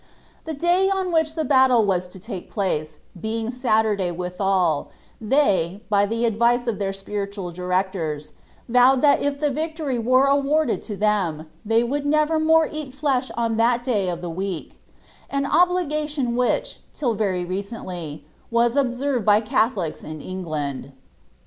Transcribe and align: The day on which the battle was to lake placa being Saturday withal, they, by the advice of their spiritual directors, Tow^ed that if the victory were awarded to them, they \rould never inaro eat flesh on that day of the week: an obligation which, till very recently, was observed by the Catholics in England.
The 0.45 0.55
day 0.55 0.89
on 0.89 1.11
which 1.11 1.35
the 1.35 1.45
battle 1.45 1.85
was 1.85 2.07
to 2.07 2.31
lake 2.31 2.51
placa 2.51 2.97
being 3.21 3.51
Saturday 3.51 4.09
withal, 4.09 4.89
they, 5.21 5.83
by 5.91 6.07
the 6.07 6.25
advice 6.25 6.65
of 6.65 6.79
their 6.79 6.91
spiritual 6.91 7.51
directors, 7.51 8.31
Tow^ed 8.67 9.01
that 9.01 9.21
if 9.21 9.39
the 9.39 9.51
victory 9.51 9.99
were 9.99 10.25
awarded 10.25 10.81
to 10.89 10.97
them, 10.97 11.45
they 11.63 11.83
\rould 11.83 12.05
never 12.05 12.39
inaro 12.39 12.67
eat 12.73 12.95
flesh 12.95 13.29
on 13.37 13.57
that 13.57 13.83
day 13.83 14.09
of 14.09 14.21
the 14.21 14.29
week: 14.31 14.79
an 15.29 15.45
obligation 15.45 16.35
which, 16.35 16.79
till 16.93 17.13
very 17.13 17.45
recently, 17.45 18.25
was 18.49 18.75
observed 18.75 19.23
by 19.23 19.39
the 19.39 19.45
Catholics 19.45 20.03
in 20.03 20.19
England. 20.19 20.93